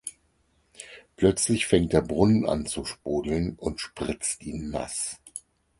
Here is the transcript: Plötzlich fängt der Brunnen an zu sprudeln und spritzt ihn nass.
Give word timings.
Plötzlich 1.15 1.67
fängt 1.67 1.93
der 1.93 2.01
Brunnen 2.01 2.49
an 2.49 2.65
zu 2.65 2.85
sprudeln 2.85 3.53
und 3.59 3.79
spritzt 3.79 4.41
ihn 4.43 4.71
nass. 4.71 5.19